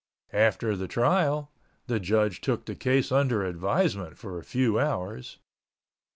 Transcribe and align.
After 0.33 0.75
the 0.75 0.87
trial 0.87 1.51
the 1.85 1.99
judge 1.99 2.41
took 2.41 2.65
the 2.65 2.73
case 2.73 3.11
under 3.11 3.45
advisement 3.45 4.17
for 4.17 4.39
a 4.39 4.43
few 4.43 4.79
hours. 4.79 5.37